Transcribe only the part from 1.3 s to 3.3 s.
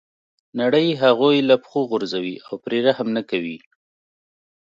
له پښو غورځوي او پرې رحم نه